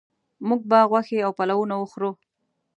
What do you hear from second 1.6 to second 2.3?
وخورو